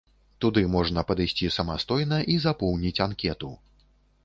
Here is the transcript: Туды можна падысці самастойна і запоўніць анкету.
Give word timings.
Туды 0.45 0.61
можна 0.75 1.03
падысці 1.09 1.51
самастойна 1.57 2.19
і 2.35 2.39
запоўніць 2.47 2.97
анкету. 3.09 3.55